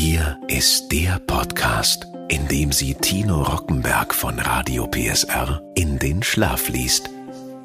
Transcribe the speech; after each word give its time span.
Hier 0.00 0.38
ist 0.46 0.92
der 0.92 1.18
Podcast, 1.18 2.06
in 2.28 2.46
dem 2.46 2.70
sie 2.70 2.94
Tino 2.94 3.42
Rockenberg 3.42 4.14
von 4.14 4.38
Radio 4.38 4.86
PSR 4.86 5.60
in 5.74 5.98
den 5.98 6.22
Schlaf 6.22 6.68
liest. 6.68 7.10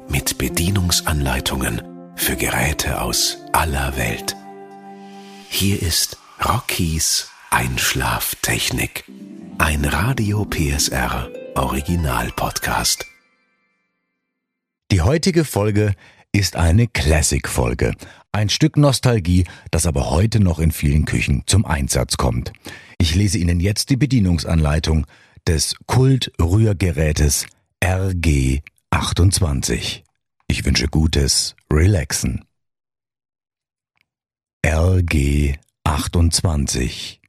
Mit 0.08 0.36
Bedienungsanleitungen 0.36 1.80
für 2.16 2.34
Geräte 2.34 3.00
aus 3.00 3.38
aller 3.52 3.96
Welt. 3.96 4.34
Hier 5.48 5.80
ist 5.80 6.18
Rockies 6.44 7.30
Einschlaftechnik. 7.50 9.04
Ein 9.58 9.84
Radio 9.84 10.44
PSR 10.44 11.30
Original 11.54 12.32
Podcast. 12.34 13.06
Die 14.90 15.02
heutige 15.02 15.44
Folge 15.44 15.94
ist 16.32 16.56
eine 16.56 16.88
Classic-Folge. 16.88 17.94
Ein 18.34 18.48
Stück 18.48 18.76
Nostalgie, 18.76 19.44
das 19.70 19.86
aber 19.86 20.10
heute 20.10 20.40
noch 20.40 20.58
in 20.58 20.72
vielen 20.72 21.04
Küchen 21.04 21.44
zum 21.46 21.64
Einsatz 21.64 22.16
kommt. 22.16 22.52
Ich 22.98 23.14
lese 23.14 23.38
Ihnen 23.38 23.60
jetzt 23.60 23.90
die 23.90 23.96
Bedienungsanleitung 23.96 25.06
des 25.46 25.76
Kult-Rührgerätes 25.86 27.46
RG28. 27.80 30.02
Ich 30.48 30.64
wünsche 30.64 30.88
gutes 30.88 31.54
Relaxen. 31.72 32.44
RG28 34.66 37.20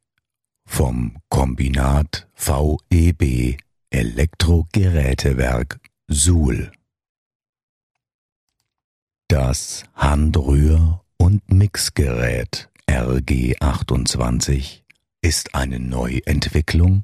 vom 0.66 1.18
Kombinat 1.30 2.28
VEB 2.34 3.58
Elektrogerätewerk 3.92 5.80
Suhl. 6.08 6.72
Das 9.36 9.84
Handrühr- 9.98 11.02
und 11.18 11.52
Mixgerät 11.52 12.70
RG28 12.90 14.80
ist 15.20 15.54
eine 15.54 15.78
Neuentwicklung 15.78 17.04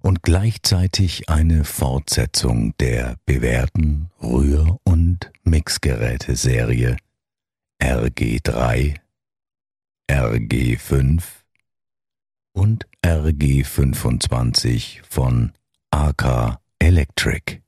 und 0.00 0.22
gleichzeitig 0.22 1.28
eine 1.28 1.64
Fortsetzung 1.64 2.76
der 2.78 3.16
bewährten 3.26 4.10
Rühr- 4.22 4.78
und 4.84 5.32
Mixgeräteserie 5.42 6.96
RG3, 7.82 8.94
RG5 10.08 11.22
und 12.52 12.86
RG25 13.04 15.02
von 15.02 15.50
AK 15.90 16.60
Electric. 16.78 17.60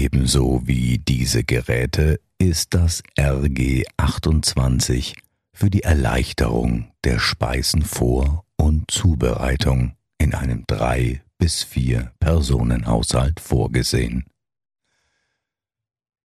Ebenso 0.00 0.62
wie 0.64 0.96
diese 0.96 1.44
Geräte 1.44 2.20
ist 2.38 2.72
das 2.72 3.02
RG28 3.18 5.14
für 5.52 5.68
die 5.68 5.82
Erleichterung 5.82 6.90
der 7.04 7.18
Speisenvor- 7.18 8.46
und 8.56 8.90
Zubereitung 8.90 9.92
in 10.16 10.32
einem 10.32 10.64
drei 10.66 11.20
bis 11.36 11.64
vier 11.64 12.12
Personenhaushalt 12.18 13.40
vorgesehen. 13.40 14.24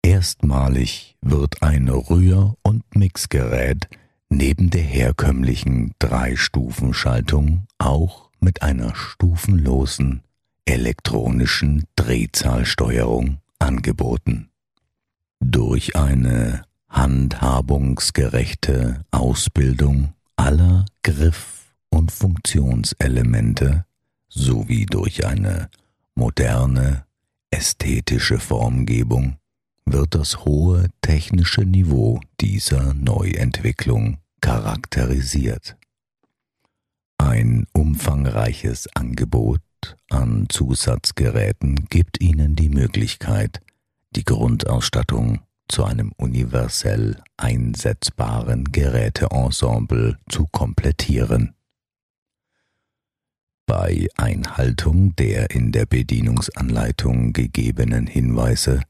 Erstmalig 0.02 1.18
wird 1.20 1.62
ein 1.62 1.90
Rühr- 1.90 2.56
und 2.64 2.96
Mixgerät 2.96 3.90
neben 4.30 4.70
der 4.70 4.84
herkömmlichen 4.84 5.92
Drei-Stufen-Schaltung 6.00 7.68
auch 7.78 8.30
mit 8.40 8.62
einer 8.62 8.96
stufenlosen 8.96 10.24
elektronischen 10.64 11.84
Drehzahlsteuerung 11.98 13.42
angeboten. 13.66 14.50
Durch 15.40 15.96
eine 15.96 16.64
handhabungsgerechte 16.88 19.04
Ausbildung 19.12 20.14
aller 20.38 20.86
Griff- 21.04 21.74
und 21.90 22.12
Funktionselemente 22.12 23.86
sowie 24.30 24.86
durch 24.86 25.26
eine 25.26 25.70
moderne, 26.14 27.06
ästhetische 27.50 28.40
Formgebung 28.40 29.38
wird 29.86 30.16
das 30.16 30.46
hohe 30.46 30.88
technische 31.02 31.62
Niveau 31.62 32.20
dieser 32.42 32.94
Neuentwicklung 32.94 34.18
charakterisiert. 34.42 35.78
Ein 37.18 37.66
umfangreiches 37.72 38.94
Angebot 38.96 39.62
an 40.10 40.46
Zusatzgeräten 40.50 41.88
gibt 41.90 42.22
Ihnen 42.22 42.56
die 42.56 42.70
Möglichkeit, 42.70 43.62
die 44.16 44.24
Grundausstattung 44.24 45.42
zu 45.68 45.84
einem 45.84 46.12
universell 46.18 47.22
einsetzbaren 47.38 48.72
Geräteensemble 48.72 50.18
zu 50.30 50.46
komplettieren. 50.52 51.56
Bei 53.66 54.08
Einhaltung 54.16 55.16
der 55.16 55.50
in 55.50 55.72
der 55.72 55.88
Bedienungsanleitung 55.88 57.34
gegebenen 57.34 58.06
Hinweise 58.06 58.82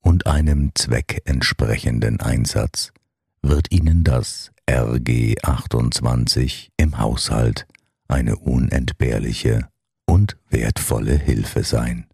und 0.00 0.26
einem 0.26 0.70
zweckentsprechenden 0.74 2.20
Einsatz 2.20 2.92
wird 3.42 3.72
Ihnen 3.72 4.04
das 4.04 4.52
RG28 4.68 6.68
im 6.76 6.98
Haushalt 6.98 7.66
eine 8.06 8.36
unentbehrliche 8.36 9.68
und 10.06 10.36
wertvolle 10.48 11.16
Hilfe 11.16 11.64
sein. 11.64 12.06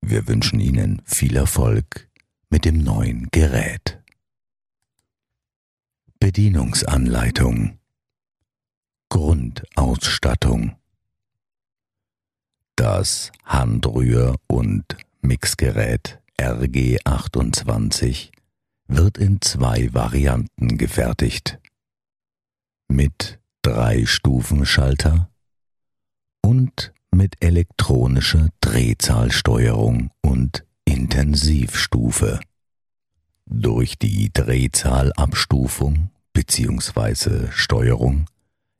Wir 0.00 0.28
wünschen 0.28 0.60
Ihnen 0.60 1.02
viel 1.04 1.36
Erfolg 1.36 2.08
mit 2.48 2.64
dem 2.64 2.78
neuen 2.82 3.28
Gerät. 3.30 4.00
Bedienungsanleitung 6.20 7.78
Grundausstattung 9.08 10.76
Das 12.76 13.32
Handrühr- 13.44 14.36
und 14.46 14.84
Mixgerät 15.22 16.20
RG28 16.38 18.30
wird 18.88 19.18
in 19.18 19.40
zwei 19.40 19.92
Varianten 19.92 20.78
gefertigt. 20.78 21.58
Mit 22.88 23.38
Drei-Stufen-Schalter 23.62 25.30
und 26.46 26.94
mit 27.10 27.42
elektronischer 27.42 28.48
Drehzahlsteuerung 28.60 30.12
und 30.22 30.64
Intensivstufe. 30.84 32.38
Durch 33.46 33.98
die 33.98 34.32
Drehzahlabstufung 34.32 36.10
bzw. 36.32 37.50
Steuerung 37.50 38.26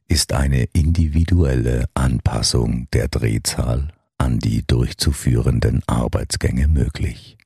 ist 0.06 0.32
eine 0.32 0.69
individuelle 0.75 1.87
Anpassung 1.94 2.87
der 2.93 3.09
Drehzahl 3.09 3.88
an 4.16 4.38
die 4.38 4.65
durchzuführenden 4.65 5.83
Arbeitsgänge 5.88 6.69
möglich. 6.69 7.37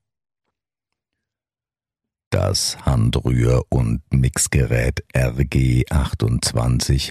Das 2.29 2.77
Handrühr- 2.85 3.65
und 3.71 4.03
Mixgerät 4.13 5.03
RG28 5.15 7.11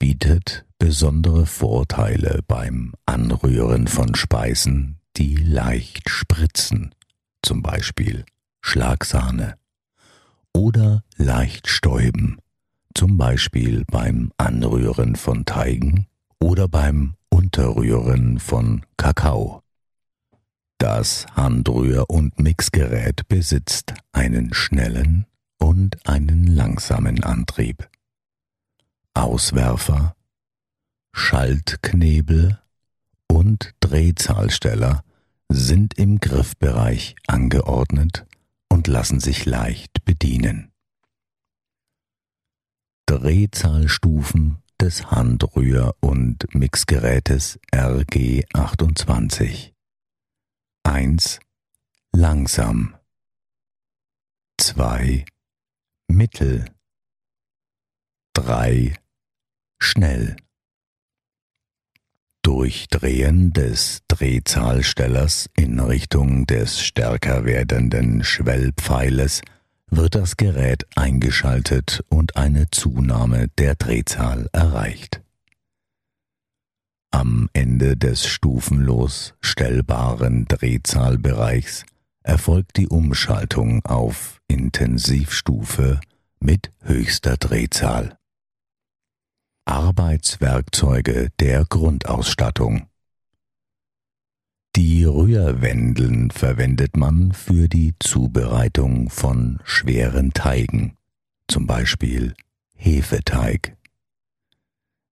bietet 0.00 0.66
besondere 0.80 1.44
Vorteile 1.46 2.40
beim 2.48 2.94
Anrühren 3.04 3.86
von 3.86 4.14
Speisen, 4.14 4.98
die 5.16 5.36
leicht 5.36 6.08
spritzen, 6.08 6.94
zum 7.42 7.62
Beispiel 7.62 8.24
Schlagsahne, 8.62 9.56
oder 10.54 11.04
leicht 11.16 11.68
stäuben, 11.68 12.38
zum 12.94 13.18
Beispiel 13.18 13.84
beim 13.88 14.32
Anrühren 14.38 15.16
von 15.16 15.44
Teigen 15.44 16.06
oder 16.40 16.66
beim 16.66 17.14
Unterrühren 17.28 18.40
von 18.40 18.86
Kakao. 18.96 19.62
Das 20.78 21.26
Handrühr- 21.36 22.08
und 22.08 22.40
Mixgerät 22.40 23.28
besitzt 23.28 23.92
einen 24.12 24.54
schnellen 24.54 25.26
und 25.58 26.08
einen 26.08 26.46
langsamen 26.46 27.22
Antrieb. 27.22 27.86
Auswerfer, 29.12 30.14
Schaltknebel 31.12 32.60
und 33.28 33.74
Drehzahlsteller 33.80 35.04
sind 35.48 35.98
im 35.98 36.20
Griffbereich 36.20 37.16
angeordnet 37.26 38.26
und 38.68 38.86
lassen 38.86 39.18
sich 39.20 39.46
leicht 39.46 40.04
bedienen. 40.04 40.70
Drehzahlstufen 43.06 44.62
des 44.80 45.06
Handrühr- 45.06 45.96
und 46.00 46.54
Mixgerätes 46.54 47.58
RG28 47.72 49.72
1 50.84 51.40
langsam. 52.12 52.96
2 54.58 55.24
mittel. 56.08 56.64
3 58.34 58.94
schnell 59.80 60.36
Durchdrehen 62.60 63.54
des 63.54 64.02
Drehzahlstellers 64.08 65.48
in 65.56 65.80
Richtung 65.80 66.44
des 66.46 66.78
stärker 66.78 67.46
werdenden 67.46 68.22
Schwellpfeiles 68.22 69.40
wird 69.90 70.14
das 70.14 70.36
Gerät 70.36 70.86
eingeschaltet 70.94 72.04
und 72.10 72.36
eine 72.36 72.70
Zunahme 72.70 73.48
der 73.56 73.76
Drehzahl 73.76 74.50
erreicht. 74.52 75.22
Am 77.10 77.48
Ende 77.54 77.96
des 77.96 78.26
stufenlos 78.26 79.32
stellbaren 79.40 80.44
Drehzahlbereichs 80.44 81.86
erfolgt 82.22 82.76
die 82.76 82.88
Umschaltung 82.88 83.82
auf 83.86 84.38
Intensivstufe 84.48 85.98
mit 86.40 86.70
höchster 86.82 87.38
Drehzahl. 87.38 88.19
Arbeitswerkzeuge 89.70 91.28
der 91.38 91.64
Grundausstattung 91.64 92.88
Die 94.74 95.04
Rührwendeln 95.04 96.32
verwendet 96.32 96.96
man 96.96 97.30
für 97.32 97.68
die 97.68 97.94
Zubereitung 98.00 99.10
von 99.10 99.60
schweren 99.62 100.32
Teigen, 100.32 100.96
zum 101.46 101.68
Beispiel 101.68 102.34
Hefeteig. 102.74 103.76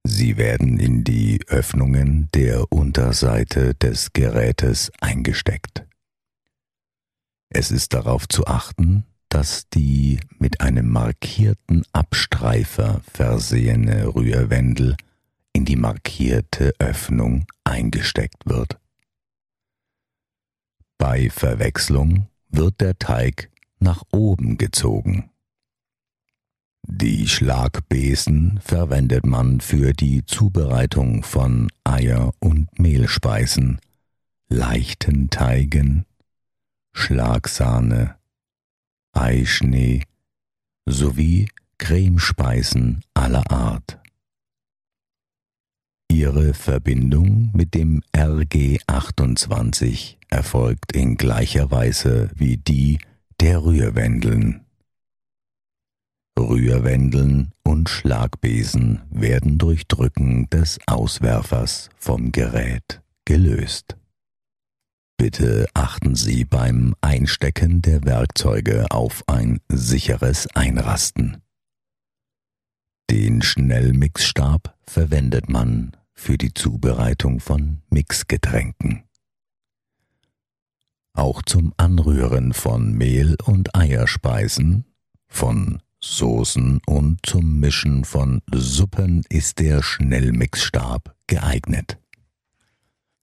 Sie 0.03 0.37
werden 0.37 0.81
in 0.81 1.05
die 1.05 1.41
Öffnungen 1.47 2.29
der 2.35 2.73
Unterseite 2.73 3.77
des 3.77 4.13
Gerätes 4.13 4.91
eingesteckt. 5.01 5.87
Es 7.49 7.71
ist 7.71 7.95
darauf 7.95 8.27
zu 8.29 8.49
achten, 8.49 9.05
dass 9.29 9.69
die 9.69 10.21
mit 10.39 10.61
einem 10.61 10.91
markierten 10.91 11.85
Abstreifer 11.93 13.01
versehene 13.13 14.15
Rührwendel 14.15 14.97
in 15.53 15.65
die 15.65 15.77
markierte 15.77 16.73
Öffnung 16.79 17.47
eingesteckt 17.65 18.47
wird. 18.47 18.79
Bei 20.99 21.31
Verwechslung 21.31 22.27
wird 22.49 22.81
der 22.81 22.99
Teig 22.99 23.51
nach 23.79 24.03
oben 24.13 24.59
gezogen. 24.59 25.31
Die 26.91 27.29
Schlagbesen 27.29 28.61
verwendet 28.65 29.27
man 29.27 29.61
für 29.61 29.93
die 29.93 30.25
Zubereitung 30.25 31.23
von 31.23 31.71
Eier- 31.85 32.33
und 32.41 32.79
Mehlspeisen, 32.79 33.79
leichten 34.49 35.29
Teigen, 35.29 36.07
Schlagsahne, 36.93 38.17
Eischnee 39.19 40.03
sowie 40.87 41.49
Cremespeisen 41.79 43.01
aller 43.15 43.51
Art. 43.51 43.99
Ihre 46.11 46.55
Verbindung 46.55 47.51
mit 47.53 47.75
dem 47.75 48.03
RG28 48.15 50.17
erfolgt 50.29 50.93
in 50.93 51.17
gleicher 51.17 51.71
Weise 51.71 52.31
wie 52.35 52.57
die 52.57 52.99
der 53.41 53.63
Rührwendeln. 53.63 54.65
Rührwendeln 56.39 57.53
und 57.63 57.89
Schlagbesen 57.89 59.03
werden 59.11 59.59
durch 59.59 59.87
Drücken 59.87 60.49
des 60.51 60.79
Auswerfers 60.87 61.91
vom 61.99 62.33
Gerät 62.33 63.01
gelöst. 63.25 63.98
Bitte 65.19 65.67
achten 65.75 66.15
Sie 66.15 66.45
beim 66.45 66.95
Einstecken 67.01 67.83
der 67.83 68.05
Werkzeuge 68.05 68.87
auf 68.91 69.25
ein 69.27 69.61
sicheres 69.69 70.47
Einrasten. 70.55 71.43
Den 73.11 73.43
Schnellmixstab 73.43 74.77
verwendet 74.87 75.49
man 75.49 75.91
für 76.15 76.39
die 76.39 76.55
Zubereitung 76.55 77.41
von 77.41 77.83
Mixgetränken. 77.91 79.03
Auch 81.15 81.43
zum 81.43 81.75
Anrühren 81.77 82.53
von 82.53 82.93
Mehl 82.93 83.37
und 83.43 83.75
Eierspeisen, 83.75 84.85
von 85.27 85.83
Soßen 86.01 86.81
und 86.87 87.27
zum 87.27 87.59
Mischen 87.59 88.05
von 88.05 88.41
Suppen 88.53 89.25
ist 89.29 89.59
der 89.59 89.83
Schnellmixstab 89.83 91.13
geeignet. 91.27 91.99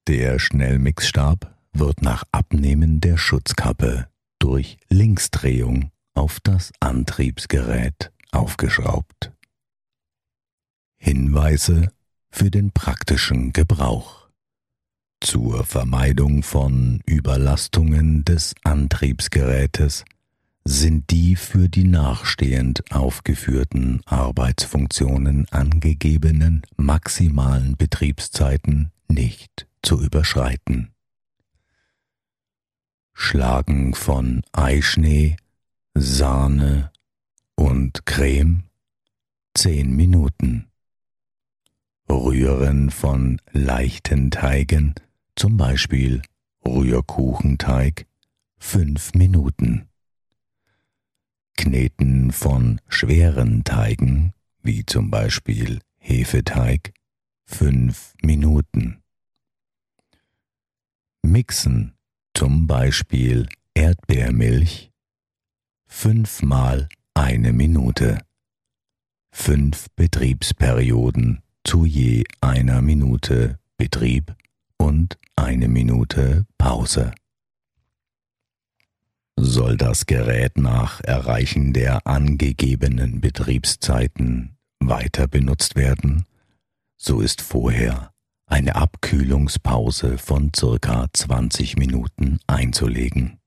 Der 0.08 0.40
Schnellmixstab 0.40 1.55
wird 1.80 2.02
nach 2.02 2.24
Abnehmen 2.32 3.02
der 3.02 3.18
Schutzkappe 3.18 4.08
durch 4.40 4.78
Linksdrehung 4.90 5.92
auf 6.14 6.40
das 6.42 6.72
Antriebsgerät 6.80 8.12
aufgeschraubt. 8.32 9.32
Hinweise 10.98 11.92
für 12.32 12.50
den 12.50 12.72
praktischen 12.72 13.54
Gebrauch. 13.54 14.30
Zur 15.22 15.64
Vermeidung 15.66 16.44
von 16.44 17.02
Überlastungen 17.06 18.26
des 18.26 18.54
Antriebsgerätes 18.64 20.06
sind 20.66 21.10
die 21.12 21.36
für 21.36 21.70
die 21.70 21.84
nachstehend 21.84 22.92
aufgeführten 22.92 24.02
Arbeitsfunktionen 24.06 25.48
angegebenen 25.52 26.64
maximalen 26.76 27.78
Betriebszeiten 27.78 28.92
nicht 29.08 29.68
zu 29.82 30.02
überschreiten. 30.02 30.95
Schlagen 33.18 33.96
von 33.96 34.44
Eischnee, 34.52 35.38
Sahne 35.94 36.92
und 37.56 38.06
Creme 38.06 38.64
zehn 39.56 39.96
Minuten. 39.96 40.68
Rühren 42.10 42.92
von 42.92 43.42
leichten 43.52 44.32
Teigen, 44.32 44.96
zum 45.36 45.56
Beispiel 45.56 46.22
Rührkuchenteig, 46.68 48.06
fünf 48.58 49.14
Minuten. 49.14 49.88
Kneten 51.56 52.34
von 52.34 52.82
schweren 52.90 53.64
Teigen, 53.64 54.34
wie 54.62 54.86
zum 54.86 55.10
Beispiel 55.10 55.80
Hefeteig, 55.98 56.94
fünf 57.46 58.14
Minuten. 58.22 59.02
Mixen, 61.24 61.95
zum 62.36 62.68
Beispiel 62.68 63.48
Erdbeermilch, 63.74 64.92
fünfmal 65.88 66.90
eine 67.14 67.54
Minute. 67.54 68.20
Fünf 69.32 69.88
Betriebsperioden 69.96 71.42
zu 71.64 71.86
je 71.86 72.24
einer 72.42 72.82
Minute 72.82 73.60
Betrieb 73.78 74.36
und 74.78 75.18
eine 75.36 75.68
Minute 75.68 76.46
Pause. 76.58 77.14
Soll 79.38 79.78
das 79.78 80.06
Gerät 80.06 80.58
nach 80.58 81.02
Erreichen 81.02 81.74
der 81.74 82.06
angegebenen 82.06 83.20
Betriebszeiten 83.22 84.58
weiter 84.80 85.28
benutzt 85.28 85.76
werden, 85.76 86.26
so 86.98 87.22
ist 87.22 87.42
vorher 87.42 88.15
eine 88.48 88.76
Abkühlungspause 88.76 90.18
von 90.18 90.52
circa 90.56 91.08
20 91.12 91.78
Minuten 91.78 92.40
einzulegen. 92.48 93.40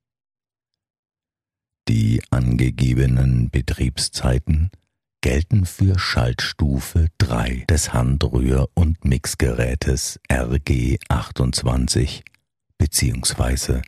Die 1.88 2.22
angegebenen 2.30 3.50
Betriebszeiten 3.50 4.70
gelten 5.20 5.66
für 5.66 5.98
Schaltstufe 5.98 7.08
3 7.18 7.64
des 7.68 7.92
Handrühr- 7.92 8.68
und 8.74 9.04
Mixgerätes 9.04 10.20
RG28 10.30 12.22
bzw 12.76 13.82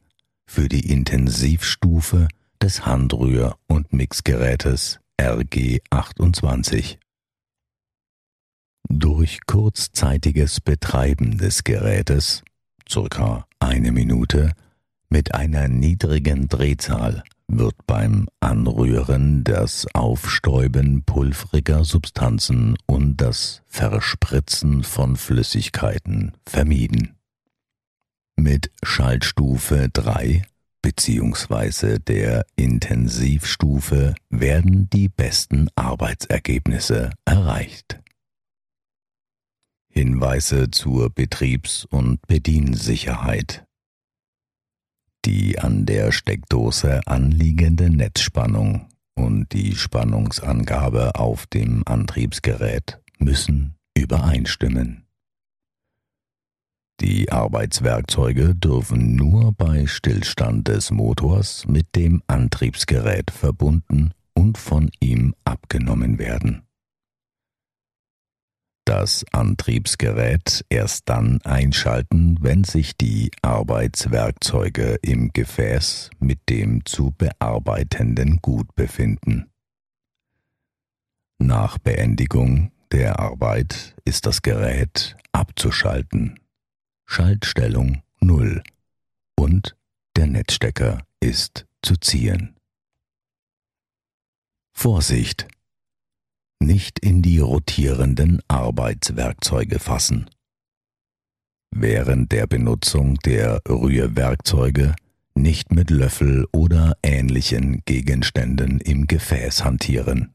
für 0.50 0.68
die 0.68 0.90
Intensivstufe 0.90 2.26
des 2.60 2.84
Handrühr- 2.84 3.54
und 3.68 3.92
Mixgerätes 3.92 4.98
RG28. 5.20 6.98
Durch 8.88 9.40
kurzzeitiges 9.46 10.60
Betreiben 10.60 11.38
des 11.38 11.64
Gerätes, 11.64 12.42
circa 12.88 13.46
eine 13.58 13.92
Minute, 13.92 14.52
mit 15.08 15.34
einer 15.34 15.68
niedrigen 15.68 16.48
Drehzahl 16.48 17.24
wird 17.48 17.74
beim 17.86 18.28
Anrühren 18.38 19.42
das 19.44 19.86
Aufstäuben 19.92 21.02
pulvriger 21.02 21.84
Substanzen 21.84 22.76
und 22.86 23.16
das 23.16 23.62
Verspritzen 23.66 24.84
von 24.84 25.16
Flüssigkeiten 25.16 26.32
vermieden. 26.46 27.16
Mit 28.36 28.70
Schaltstufe 28.82 29.88
3 29.92 30.42
bzw. 30.80 31.98
der 31.98 32.46
Intensivstufe 32.56 34.14
werden 34.30 34.88
die 34.90 35.08
besten 35.08 35.68
Arbeitsergebnisse 35.74 37.10
erreicht. 37.24 38.00
Hinweise 39.90 40.70
zur 40.70 41.10
Betriebs- 41.10 41.84
und 41.84 42.22
Bediensicherheit. 42.26 43.64
Die 45.24 45.58
an 45.58 45.84
der 45.84 46.12
Steckdose 46.12 47.00
anliegende 47.06 47.90
Netzspannung 47.90 48.88
und 49.14 49.52
die 49.52 49.74
Spannungsangabe 49.74 51.16
auf 51.16 51.46
dem 51.46 51.82
Antriebsgerät 51.86 53.00
müssen 53.18 53.74
übereinstimmen. 53.94 55.06
Die 57.00 57.32
Arbeitswerkzeuge 57.32 58.54
dürfen 58.54 59.16
nur 59.16 59.52
bei 59.52 59.86
Stillstand 59.86 60.68
des 60.68 60.90
Motors 60.90 61.66
mit 61.66 61.96
dem 61.96 62.22
Antriebsgerät 62.26 63.30
verbunden 63.30 64.12
und 64.34 64.56
von 64.56 64.90
ihm 65.00 65.34
abgenommen 65.44 66.18
werden. 66.18 66.62
Das 68.90 69.24
Antriebsgerät 69.30 70.64
erst 70.68 71.08
dann 71.08 71.40
einschalten, 71.42 72.38
wenn 72.40 72.64
sich 72.64 72.96
die 72.96 73.30
Arbeitswerkzeuge 73.40 74.98
im 75.00 75.32
Gefäß 75.32 76.10
mit 76.18 76.40
dem 76.48 76.84
zu 76.84 77.14
bearbeitenden 77.16 78.40
Gut 78.42 78.74
befinden. 78.74 79.48
Nach 81.38 81.78
Beendigung 81.78 82.72
der 82.90 83.20
Arbeit 83.20 83.94
ist 84.04 84.26
das 84.26 84.42
Gerät 84.42 85.16
abzuschalten. 85.30 86.40
Schaltstellung 87.06 88.02
0 88.18 88.60
und 89.36 89.76
der 90.16 90.26
Netzstecker 90.26 91.06
ist 91.20 91.64
zu 91.80 91.94
ziehen. 91.94 92.56
Vorsicht! 94.72 95.46
Nicht 96.62 96.98
in 96.98 97.22
die 97.22 97.38
rotierenden 97.38 98.40
Arbeitswerkzeuge 98.48 99.78
fassen. 99.78 100.28
Während 101.70 102.32
der 102.32 102.46
Benutzung 102.46 103.14
der 103.24 103.62
Rührwerkzeuge 103.68 104.94
nicht 105.34 105.72
mit 105.72 105.90
Löffel 105.90 106.46
oder 106.52 106.96
ähnlichen 107.02 107.82
Gegenständen 107.86 108.80
im 108.80 109.06
Gefäß 109.06 109.64
hantieren. 109.64 110.34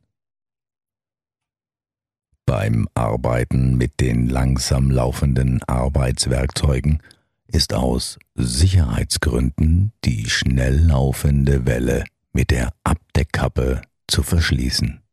Beim 2.45 2.87
Arbeiten 2.93 3.75
mit 3.75 3.99
den 3.99 4.27
langsam 4.27 4.91
laufenden 4.91 5.63
Arbeitswerkzeugen 5.63 7.01
ist 7.47 7.73
aus 7.73 8.19
Sicherheitsgründen 8.35 9.91
die 10.03 10.29
schnell 10.29 10.79
laufende 10.79 11.65
Welle 11.65 12.05
mit 12.33 12.51
der 12.51 12.71
Abdeckkappe 12.83 13.81
zu 14.07 14.23
verschließen. 14.23 15.04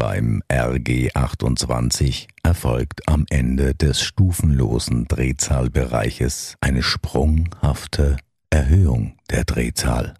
Beim 0.00 0.42
RG28 0.48 2.28
erfolgt 2.42 3.06
am 3.06 3.26
Ende 3.28 3.74
des 3.74 4.00
stufenlosen 4.00 5.06
Drehzahlbereiches 5.06 6.56
eine 6.62 6.82
sprunghafte 6.82 8.16
Erhöhung 8.48 9.18
der 9.28 9.44
Drehzahl. 9.44 10.14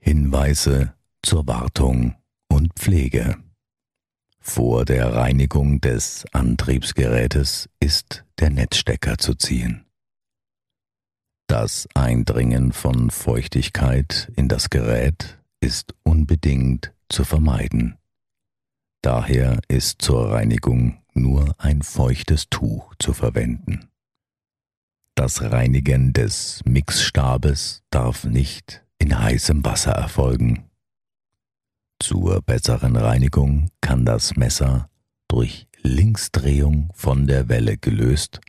Hinweise 0.00 0.94
zur 1.22 1.46
Wartung 1.46 2.14
und 2.48 2.72
Pflege. 2.76 3.36
Vor 4.40 4.86
der 4.86 5.14
Reinigung 5.14 5.82
des 5.82 6.24
Antriebsgerätes 6.32 7.68
ist 7.78 8.24
der 8.38 8.48
Netzstecker 8.48 9.18
zu 9.18 9.34
ziehen. 9.34 9.84
Das 11.46 11.86
Eindringen 11.94 12.72
von 12.72 13.10
Feuchtigkeit 13.10 14.32
in 14.34 14.48
das 14.48 14.70
Gerät 14.70 15.38
ist 15.60 15.94
unbedingt 16.04 16.94
zu 17.10 17.24
vermeiden. 17.24 17.98
Daher 19.04 19.60
ist 19.68 20.00
zur 20.00 20.30
Reinigung 20.30 20.96
nur 21.12 21.54
ein 21.58 21.82
feuchtes 21.82 22.48
Tuch 22.48 22.94
zu 22.98 23.12
verwenden. 23.12 23.90
Das 25.14 25.42
Reinigen 25.42 26.14
des 26.14 26.62
Mixstabes 26.64 27.82
darf 27.90 28.24
nicht 28.24 28.82
in 28.96 29.18
heißem 29.18 29.62
Wasser 29.62 29.92
erfolgen. 29.92 30.70
Zur 31.98 32.40
besseren 32.40 32.96
Reinigung 32.96 33.68
kann 33.82 34.06
das 34.06 34.36
Messer 34.36 34.88
durch 35.28 35.68
Linksdrehung 35.82 36.90
von 36.94 37.26
der 37.26 37.50
Welle 37.50 37.76
gelöst 37.76 38.40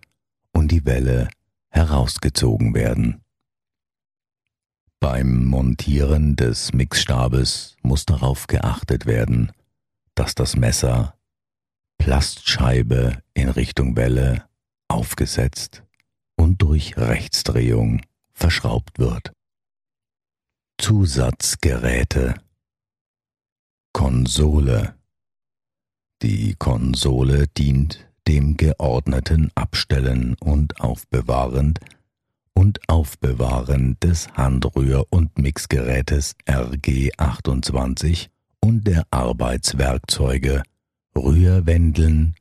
und 0.53 0.71
die 0.71 0.85
Welle 0.85 1.27
herausgezogen 1.67 2.73
werden. 2.73 3.21
Beim 5.01 5.43
Montieren 5.47 6.37
des 6.37 6.71
Mixstabes 6.71 7.75
muss 7.81 8.05
darauf 8.05 8.47
geachtet 8.47 9.05
werden, 9.05 9.51
dass 10.15 10.35
das 10.35 10.55
Messer 10.55 11.17
Plastscheibe 11.97 13.21
in 13.33 13.49
Richtung 13.49 13.95
Welle 13.95 14.47
aufgesetzt 14.87 15.83
und 16.35 16.61
durch 16.61 16.97
Rechtsdrehung 16.97 18.01
verschraubt 18.33 18.99
wird. 18.99 19.31
Zusatzgeräte 20.77 22.35
Konsole. 23.93 24.95
Die 26.21 26.55
Konsole 26.55 27.47
dient 27.47 28.09
dem 28.27 28.57
geordneten 28.57 29.51
Abstellen 29.55 30.35
und 30.39 30.81
Aufbewahren 30.81 31.75
und 32.53 32.89
Aufbewahren 32.89 33.97
des 34.01 34.27
Handrühr- 34.29 35.05
und 35.09 35.37
Mixgerätes 35.37 36.35
RG28 36.45 38.29
und 38.65 38.87
der 38.87 39.05
Arbeitswerkzeuge 39.11 40.63
Rührwendeln, 41.15 42.33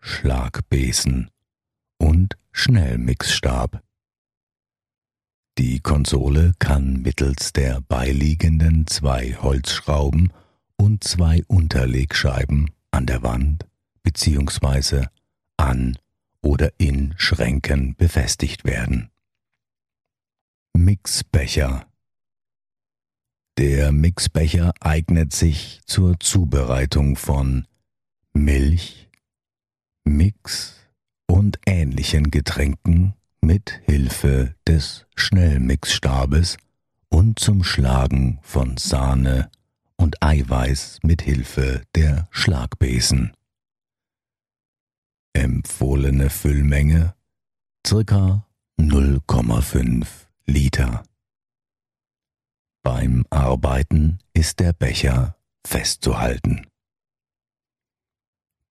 Schlagbesen 0.00 1.30
und 1.98 2.36
Schnellmixstab. 2.50 3.80
Die 5.58 5.78
Konsole 5.78 6.52
kann 6.58 7.02
mittels 7.02 7.52
der 7.52 7.80
beiliegenden 7.82 8.88
zwei 8.88 9.36
Holzschrauben 9.36 10.32
und 10.74 11.04
zwei 11.04 11.44
Unterlegscheiben 11.46 12.72
an 12.90 13.06
der 13.06 13.22
Wand 13.22 13.64
bzw. 14.02 15.06
an 15.58 15.96
oder 16.40 16.72
in 16.78 17.14
Schränken 17.18 17.94
befestigt 17.94 18.64
werden. 18.64 19.10
Mixbecher 20.74 21.86
Der 23.58 23.92
Mixbecher 23.92 24.72
eignet 24.80 25.32
sich 25.32 25.80
zur 25.86 26.18
Zubereitung 26.20 27.16
von 27.16 27.66
Milch, 28.32 29.08
Mix 30.04 30.76
und 31.26 31.58
ähnlichen 31.66 32.30
Getränken 32.30 33.14
mit 33.40 33.80
Hilfe 33.84 34.54
des 34.66 35.06
Schnellmixstabes 35.14 36.56
und 37.08 37.38
zum 37.38 37.62
Schlagen 37.62 38.38
von 38.42 38.76
Sahne, 38.76 39.50
und 40.02 40.22
Eiweiß 40.22 40.98
mit 41.02 41.22
Hilfe 41.22 41.82
der 41.94 42.28
Schlagbesen. 42.30 43.32
Empfohlene 45.32 46.28
Füllmenge 46.28 47.14
ca. 47.84 48.46
0,5 48.78 50.06
Liter. 50.44 51.04
Beim 52.82 53.24
Arbeiten 53.30 54.18
ist 54.34 54.58
der 54.58 54.72
Becher 54.72 55.36
festzuhalten. 55.64 56.66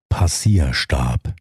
Passierstab 0.10 1.34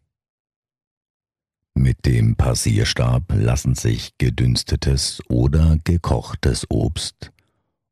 Mit 1.73 2.05
dem 2.05 2.37
Passierstab 2.37 3.33
lassen 3.33 3.75
sich 3.75 4.17
gedünstetes 4.17 5.21
oder 5.27 5.79
gekochtes 5.83 6.65
Obst 6.69 7.33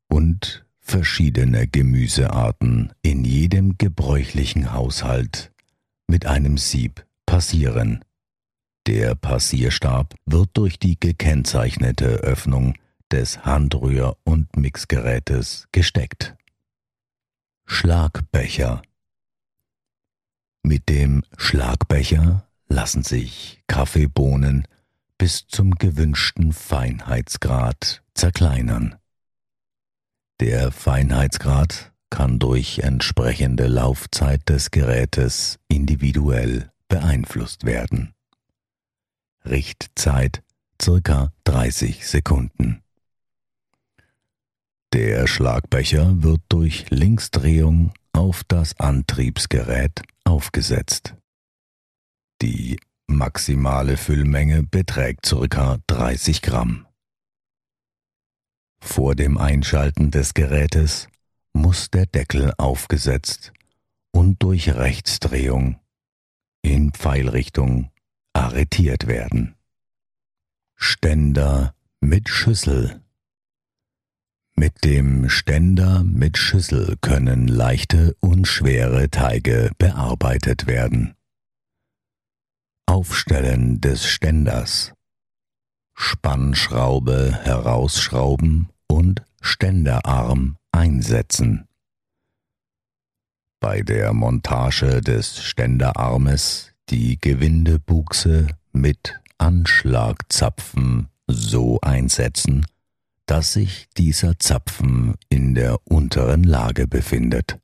und 0.08 0.64
verschiedene 0.80 1.68
Gemüsearten 1.68 2.94
in 3.02 3.24
jedem 3.24 3.76
gebräuchlichen 3.76 4.72
Haushalt 4.72 5.52
mit 6.06 6.24
einem 6.24 6.56
Sieb 6.56 7.06
passieren. 7.26 8.02
Der 8.86 9.14
Passierstab 9.14 10.14
wird 10.24 10.50
durch 10.54 10.78
die 10.78 10.98
gekennzeichnete 10.98 12.06
Öffnung 12.06 12.74
des 13.12 13.44
Handrühr- 13.44 14.16
und 14.24 14.56
Mixgerätes 14.56 15.68
gesteckt. 15.72 16.36
Schlagbecher 17.66 18.82
Mit 20.62 20.88
dem 20.88 21.22
Schlagbecher 21.36 22.46
lassen 22.68 23.02
sich 23.02 23.62
Kaffeebohnen 23.66 24.66
bis 25.18 25.46
zum 25.46 25.72
gewünschten 25.72 26.52
Feinheitsgrad 26.52 28.02
zerkleinern. 28.14 28.96
Der 30.40 30.72
Feinheitsgrad 30.72 31.92
kann 32.08 32.38
durch 32.38 32.80
entsprechende 32.80 33.66
Laufzeit 33.66 34.48
des 34.48 34.70
Gerätes 34.70 35.58
individuell 35.68 36.72
beeinflusst 36.88 37.64
werden. 37.64 38.14
Richtzeit 39.44 40.42
circa 40.80 41.32
30 41.44 42.06
Sekunden. 42.06 42.82
Der 44.92 45.28
Schlagbecher 45.28 46.24
wird 46.24 46.40
durch 46.48 46.90
Linksdrehung 46.90 47.92
auf 48.12 48.42
das 48.48 48.78
Antriebsgerät 48.80 50.02
aufgesetzt. 50.24 51.14
Die 52.42 52.80
maximale 53.06 53.96
Füllmenge 53.96 54.64
beträgt 54.64 55.26
circa 55.26 55.78
30 55.86 56.42
Gramm. 56.42 56.86
Vor 58.80 59.14
dem 59.14 59.38
Einschalten 59.38 60.10
des 60.10 60.34
Gerätes 60.34 61.06
muss 61.52 61.90
der 61.90 62.06
Deckel 62.06 62.52
aufgesetzt 62.58 63.52
und 64.10 64.42
durch 64.42 64.74
Rechtsdrehung 64.74 65.78
in 66.62 66.92
Pfeilrichtung 66.92 67.92
arretiert 68.32 69.06
werden. 69.06 69.54
Ständer 70.74 71.74
mit 72.00 72.28
Schüssel 72.28 73.02
Mit 74.60 74.84
dem 74.84 75.30
Ständer 75.30 76.04
mit 76.04 76.36
Schüssel 76.36 76.98
können 77.00 77.48
leichte 77.48 78.14
und 78.20 78.46
schwere 78.46 79.08
Teige 79.08 79.70
bearbeitet 79.78 80.66
werden. 80.66 81.14
Aufstellen 82.84 83.80
des 83.80 84.04
Ständers 84.04 84.92
Spannschraube 85.94 87.38
herausschrauben 87.42 88.68
und 88.86 89.22
Ständerarm 89.40 90.58
einsetzen. 90.72 91.66
Bei 93.60 93.80
der 93.80 94.12
Montage 94.12 95.00
des 95.00 95.42
Ständerarmes 95.42 96.74
die 96.90 97.18
Gewindebuchse 97.18 98.48
mit 98.72 99.18
Anschlagzapfen 99.38 101.08
so 101.26 101.80
einsetzen, 101.80 102.66
dass 103.30 103.52
sich 103.52 103.86
dieser 103.96 104.40
Zapfen 104.40 105.14
in 105.28 105.54
der 105.54 105.78
unteren 105.84 106.42
Lage 106.42 106.88
befindet. 106.88 107.60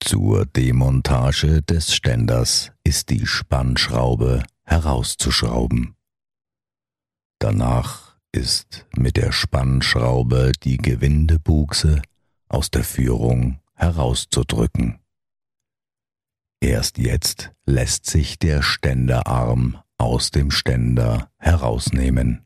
Zur 0.00 0.46
Demontage 0.46 1.62
des 1.62 1.92
Ständers 1.92 2.70
ist 2.84 3.10
die 3.10 3.26
Spannschraube 3.26 4.44
herauszuschrauben. 4.62 5.96
Danach 7.40 8.18
ist 8.30 8.86
mit 8.96 9.16
der 9.16 9.32
Spannschraube 9.32 10.52
die 10.62 10.76
Gewindebuchse 10.76 12.00
aus 12.48 12.70
der 12.70 12.84
Führung 12.84 13.58
herauszudrücken. 13.74 15.00
Erst 16.60 16.98
jetzt 16.98 17.50
lässt 17.64 18.06
sich 18.06 18.38
der 18.38 18.62
Ständerarm 18.62 19.82
aus 19.98 20.30
dem 20.30 20.52
Ständer 20.52 21.32
herausnehmen. 21.36 22.45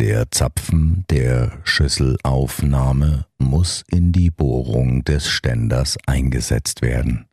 Der 0.00 0.28
Zapfen 0.32 1.04
der 1.08 1.60
Schüsselaufnahme 1.62 3.26
muss 3.38 3.84
in 3.86 4.10
die 4.10 4.30
Bohrung 4.30 5.04
des 5.04 5.28
Ständers 5.28 5.96
eingesetzt 6.06 6.82
werden. 6.82 7.26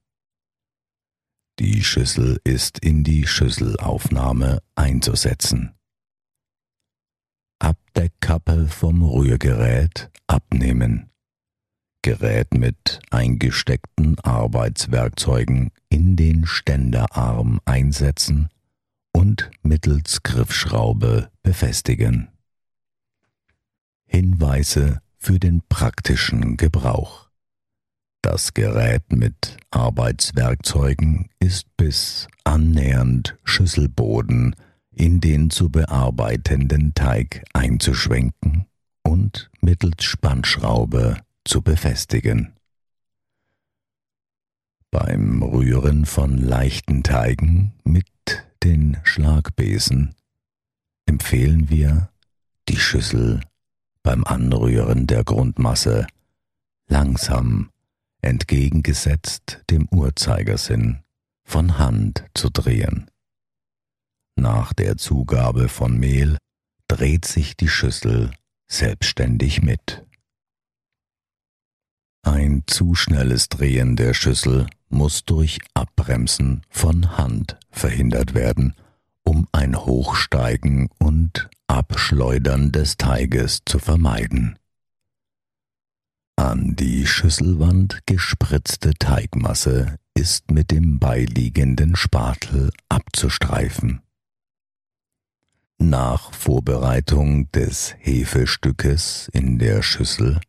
Die 1.57 1.83
Schüssel 1.83 2.39
ist 2.43 2.77
in 2.77 3.03
die 3.03 3.25
Schüsselaufnahme 3.25 4.61
einzusetzen. 4.75 5.73
Abdeckkappe 7.57 8.67
vom 8.67 9.01
Rührgerät 9.01 10.11
abnehmen. 10.27 11.09
Gerät 12.03 12.53
mit 12.53 12.99
eingesteckten 13.09 14.19
Arbeitswerkzeugen 14.19 15.71
in 15.89 16.15
den 16.15 16.45
Ständerarm 16.45 17.59
einsetzen 17.65 18.49
und 19.13 19.49
mittels 19.63 20.21
Griffschraube 20.21 21.31
befestigen. 21.41 22.30
Hinweise 24.11 25.01
für 25.17 25.39
den 25.39 25.61
praktischen 25.69 26.57
Gebrauch. 26.57 27.29
Das 28.21 28.53
Gerät 28.53 29.13
mit 29.13 29.55
Arbeitswerkzeugen 29.71 31.29
ist 31.39 31.65
bis 31.77 32.27
annähernd 32.43 33.37
Schüsselboden 33.45 34.55
in 34.91 35.21
den 35.21 35.49
zu 35.49 35.69
bearbeitenden 35.69 36.93
Teig 36.93 37.45
einzuschwenken 37.53 38.65
und 39.01 39.49
mittels 39.61 40.03
Spannschraube 40.03 41.17
zu 41.45 41.61
befestigen. 41.61 42.53
Beim 44.91 45.41
Rühren 45.41 46.05
von 46.05 46.37
leichten 46.37 47.01
Teigen 47.01 47.71
mit 47.85 48.07
den 48.61 48.97
Schlagbesen 49.03 50.15
empfehlen 51.05 51.69
wir, 51.69 52.09
die 52.67 52.75
Schüssel 52.77 53.39
beim 54.03 54.23
Anrühren 54.23 55.07
der 55.07 55.23
Grundmasse 55.23 56.07
langsam 56.87 57.69
entgegengesetzt 58.21 59.63
dem 59.69 59.87
Uhrzeigersinn 59.91 60.99
von 61.43 61.77
Hand 61.77 62.25
zu 62.33 62.49
drehen. 62.49 63.09
Nach 64.35 64.73
der 64.73 64.97
Zugabe 64.97 65.69
von 65.69 65.97
Mehl 65.97 66.37
dreht 66.87 67.25
sich 67.25 67.55
die 67.55 67.67
Schüssel 67.67 68.31
selbstständig 68.67 69.61
mit. 69.61 70.05
Ein 72.23 72.63
zu 72.67 72.95
schnelles 72.95 73.49
Drehen 73.49 73.95
der 73.95 74.13
Schüssel 74.13 74.67
muss 74.89 75.25
durch 75.25 75.59
Abbremsen 75.73 76.61
von 76.69 77.17
Hand 77.17 77.57
verhindert 77.71 78.33
werden, 78.33 78.75
um 79.23 79.47
ein 79.51 79.75
Hochsteigen 79.75 80.89
und 80.99 81.49
Abschleudern 81.71 82.73
des 82.73 82.97
Teiges 82.97 83.61
zu 83.65 83.79
vermeiden. 83.79 84.59
An 86.35 86.75
die 86.75 87.07
Schüsselwand 87.07 88.01
gespritzte 88.05 88.91
Teigmasse 88.99 89.95
ist 90.13 90.51
mit 90.51 90.71
dem 90.71 90.99
beiliegenden 90.99 91.95
Spatel 91.95 92.71
abzustreifen. 92.89 94.01
Nach 95.77 96.33
Vorbereitung 96.33 97.49
des 97.53 97.95
Hefestückes 97.99 99.29
in 99.31 99.57
der 99.57 99.81
Schüssel 99.81 100.41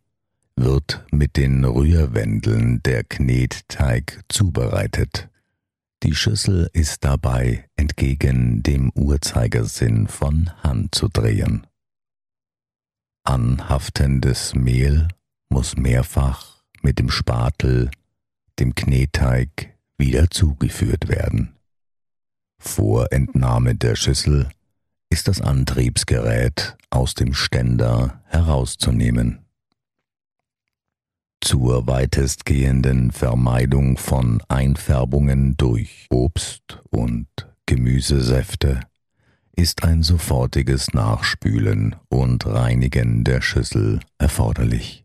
wird 0.56 1.06
mit 1.12 1.36
den 1.36 1.64
Rührwendeln 1.64 2.82
der 2.82 3.04
Knetteig 3.04 4.24
zubereitet. 4.28 5.28
Die 6.02 6.16
Schüssel 6.16 6.68
ist 6.72 7.04
dabei 7.04 7.68
entgegen 7.76 8.64
dem 8.64 8.90
Uhrzeigersinn 8.90 10.08
von 10.08 10.50
Hand 10.64 10.96
zu 10.96 11.06
drehen. 11.06 11.64
Anhaftendes 13.22 14.56
Mehl 14.56 15.06
muss 15.48 15.76
mehrfach 15.76 16.64
mit 16.82 16.98
dem 16.98 17.08
Spatel 17.08 17.88
dem 18.58 18.74
Knetteig 18.74 19.76
wieder 19.96 20.28
zugeführt 20.28 21.06
werden. 21.06 21.54
Vor 22.58 23.12
Entnahme 23.12 23.76
der 23.76 23.94
Schüssel 23.94 24.48
ist 25.08 25.28
das 25.28 25.40
Antriebsgerät 25.40 26.76
aus 26.90 27.14
dem 27.14 27.32
Ständer 27.32 28.20
herauszunehmen. 28.26 29.41
Zur 31.44 31.88
weitestgehenden 31.88 33.10
Vermeidung 33.10 33.98
von 33.98 34.40
Einfärbungen 34.46 35.56
durch 35.56 36.06
Obst 36.08 36.80
und 36.90 37.26
Gemüsesäfte 37.66 38.80
ist 39.56 39.82
ein 39.82 40.04
sofortiges 40.04 40.94
Nachspülen 40.94 41.96
und 42.08 42.46
Reinigen 42.46 43.24
der 43.24 43.42
Schüssel 43.42 43.98
erforderlich. 44.18 45.04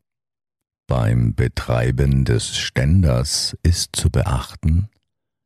Beim 0.88 1.34
Betreiben 1.34 2.24
des 2.24 2.56
Ständers 2.56 3.58
ist 3.64 3.96
zu 3.96 4.12
beachten, 4.12 4.90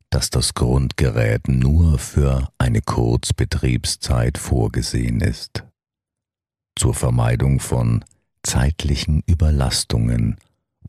dass 0.10 0.30
das 0.30 0.54
Grundgerät 0.54 1.48
nur 1.48 2.00
für 2.00 2.50
eine 2.58 2.82
Kurzbetriebszeit 2.82 4.38
vorgesehen 4.38 5.22
ist. 5.22 5.64
Zur 6.78 6.94
Vermeidung 6.94 7.62
von 7.62 8.04
zeitlichen 8.44 9.24
Überlastungen 9.26 10.36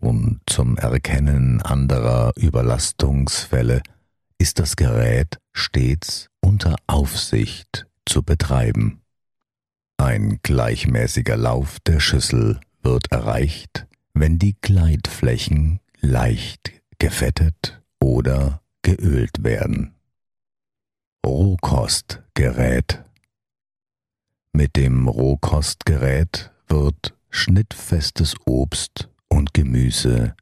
und 0.02 0.40
zum 0.46 0.76
Erkennen 0.76 1.62
anderer 1.62 2.32
Überlastungsfälle 2.36 3.82
ist 4.36 4.58
das 4.58 4.74
Gerät 4.74 5.38
stets 5.52 6.28
unter 6.40 6.74
Aufsicht 6.88 7.86
zu 8.04 8.24
betreiben. 8.24 9.02
Ein 9.98 10.40
gleichmäßiger 10.42 11.36
Lauf 11.36 11.78
der 11.86 12.00
Schüssel 12.00 12.58
wird 12.82 13.12
erreicht, 13.12 13.86
wenn 14.12 14.40
die 14.40 14.56
Gleitflächen 14.60 15.78
leicht 16.00 16.72
gefettet 16.98 17.80
oder 18.00 18.60
geölt 18.82 19.44
werden. 19.44 19.94
Rohkostgerät 21.24 23.04
Mit 24.52 24.74
dem 24.74 25.06
Rohkostgerät 25.06 26.50
wird 26.66 27.14
schnittfestes 27.30 28.34
Obst 28.44 29.11
und 29.42 29.54
Gemüse 29.54 30.36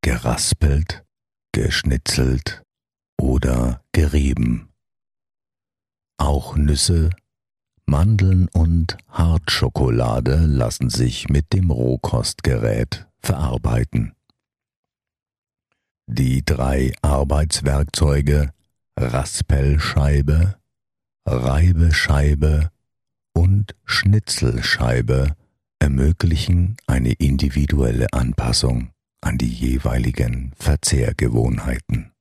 geraspelt, 0.00 1.04
geschnitzelt 1.52 2.64
oder 3.16 3.84
gerieben. 3.92 4.68
Auch 6.16 6.56
Nüsse, 6.56 7.10
Mandeln 7.86 8.48
und 8.48 8.96
Hartschokolade 9.06 10.38
lassen 10.38 10.90
sich 10.90 11.28
mit 11.28 11.52
dem 11.52 11.70
Rohkostgerät 11.70 13.06
verarbeiten. 13.20 14.12
Die 16.08 16.44
drei 16.44 16.92
Arbeitswerkzeuge 17.00 18.50
Raspelscheibe, 18.98 20.56
Reibescheibe 21.26 22.72
und 23.34 23.76
Schnitzelscheibe 23.84 25.36
ermöglichen 25.82 26.76
eine 26.86 27.10
individuelle 27.14 28.12
Anpassung 28.12 28.92
an 29.20 29.36
die 29.36 29.48
jeweiligen 29.48 30.52
Verzehrgewohnheiten. 30.56 32.12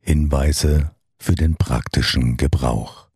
Hinweise 0.00 0.92
für 1.18 1.34
den 1.34 1.56
praktischen 1.56 2.36
Gebrauch. 2.36 3.10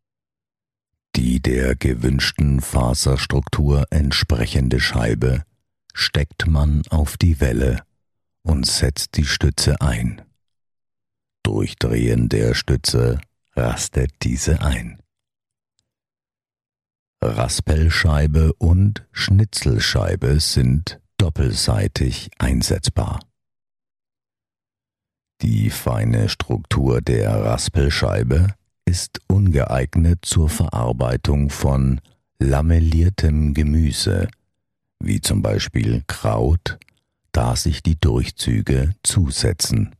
Die 1.14 1.40
der 1.40 1.76
gewünschten 1.76 2.60
Faserstruktur 2.60 3.86
entsprechende 3.90 4.80
Scheibe 4.80 5.44
steckt 5.94 6.48
man 6.48 6.82
auf 6.90 7.16
die 7.16 7.38
Welle 7.38 7.84
und 8.42 8.66
setzt 8.66 9.16
die 9.16 9.26
Stütze 9.26 9.80
ein. 9.80 10.22
Durch 11.44 11.76
Drehen 11.76 12.28
der 12.28 12.54
Stütze 12.54 13.20
rastet 13.54 14.10
diese 14.24 14.60
ein. 14.60 15.01
Raspelscheibe 17.24 18.52
und 18.54 19.06
Schnitzelscheibe 19.12 20.40
sind 20.40 21.00
doppelseitig 21.18 22.30
einsetzbar. 22.38 23.20
Die 25.40 25.70
feine 25.70 26.28
Struktur 26.28 27.00
der 27.00 27.30
Raspelscheibe 27.44 28.54
ist 28.86 29.20
ungeeignet 29.28 30.24
zur 30.24 30.48
Verarbeitung 30.48 31.48
von 31.50 32.00
lamelliertem 32.40 33.54
Gemüse, 33.54 34.26
wie 34.98 35.20
zum 35.20 35.42
Beispiel 35.42 36.02
Kraut, 36.08 36.80
da 37.30 37.54
sich 37.54 37.84
die 37.84 38.00
Durchzüge 38.00 38.96
zusetzen. 39.04 39.94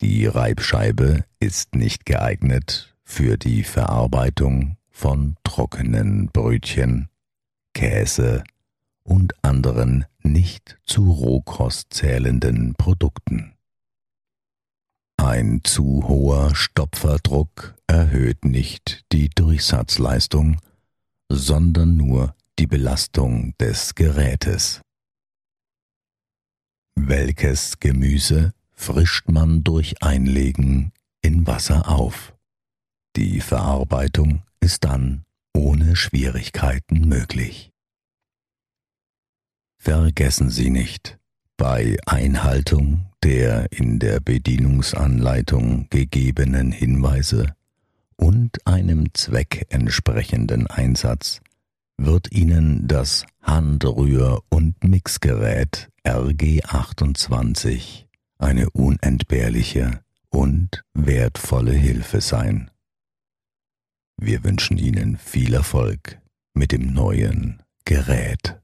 Die 0.00 0.26
Reibscheibe 0.26 1.24
ist 1.38 1.76
nicht 1.76 2.06
geeignet 2.06 2.96
für 3.04 3.38
die 3.38 3.62
Verarbeitung 3.62 4.76
von 4.92 5.36
trockenen 5.42 6.28
Brötchen, 6.28 7.08
Käse 7.74 8.44
und 9.02 9.34
anderen 9.42 10.04
nicht 10.22 10.78
zu 10.84 11.10
Rohkost 11.10 11.92
zählenden 11.92 12.74
Produkten. 12.74 13.54
Ein 15.16 15.60
zu 15.64 16.06
hoher 16.06 16.54
Stopferdruck 16.54 17.74
erhöht 17.86 18.44
nicht 18.44 19.04
die 19.12 19.28
Durchsatzleistung, 19.28 20.58
sondern 21.28 21.96
nur 21.96 22.34
die 22.58 22.66
Belastung 22.66 23.54
des 23.58 23.94
Gerätes. 23.94 24.80
Welches 26.94 27.80
Gemüse 27.80 28.52
frischt 28.72 29.28
man 29.28 29.64
durch 29.64 30.02
Einlegen 30.02 30.92
in 31.22 31.46
Wasser 31.46 31.88
auf? 31.88 32.34
Die 33.16 33.40
Verarbeitung 33.40 34.42
ist 34.62 34.84
dann 34.84 35.24
ohne 35.54 35.96
Schwierigkeiten 35.96 37.08
möglich. 37.08 37.72
Vergessen 39.78 40.48
Sie 40.48 40.70
nicht, 40.70 41.18
bei 41.56 41.96
Einhaltung 42.06 43.06
der 43.22 43.70
in 43.72 43.98
der 43.98 44.20
Bedienungsanleitung 44.20 45.88
gegebenen 45.90 46.72
Hinweise 46.72 47.54
und 48.16 48.66
einem 48.66 49.12
zweckentsprechenden 49.14 50.66
Einsatz 50.66 51.40
wird 51.96 52.32
Ihnen 52.32 52.88
das 52.88 53.26
Handrühr- 53.42 54.42
und 54.48 54.82
Mixgerät 54.82 55.88
RG28 56.04 58.06
eine 58.38 58.70
unentbehrliche 58.70 60.00
und 60.30 60.82
wertvolle 60.94 61.72
Hilfe 61.72 62.20
sein. 62.20 62.71
Wir 64.16 64.44
wünschen 64.44 64.78
Ihnen 64.78 65.16
viel 65.16 65.54
Erfolg 65.54 66.20
mit 66.54 66.72
dem 66.72 66.92
neuen 66.92 67.62
Gerät. 67.84 68.61